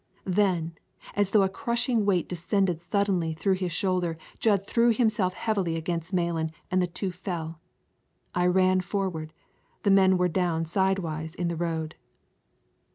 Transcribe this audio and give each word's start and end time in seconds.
Then, 0.25 0.73
as 1.15 1.29
though 1.29 1.43
a 1.43 1.47
crushing 1.47 2.07
weight 2.07 2.27
descended 2.27 2.81
suddenly 2.81 3.35
through 3.35 3.53
his 3.53 3.71
shoulder, 3.71 4.17
Jud 4.39 4.65
threw 4.65 4.91
himself 4.91 5.35
heavily 5.35 5.75
against 5.75 6.11
Malan, 6.11 6.49
and 6.71 6.81
the 6.81 6.87
two 6.87 7.11
fell. 7.11 7.59
I 8.33 8.47
ran 8.47 8.81
forward, 8.81 9.31
the 9.83 9.91
men 9.91 10.17
were 10.17 10.27
down 10.27 10.65
sidewise 10.65 11.35
in 11.35 11.49
the 11.49 11.55
road. 11.55 11.93